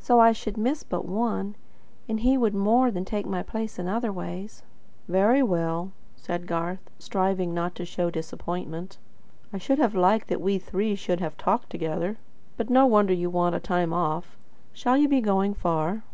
[0.00, 1.54] So I should miss but one;
[2.08, 4.62] and he would more than take my place in other ways."
[5.06, 8.96] "Very well," said Garth, striving not to show disappointment.
[9.52, 12.16] "I should have liked that we three should have talked together.
[12.56, 14.38] But no wonder you want a time off.
[14.72, 16.04] Shall you be going far?"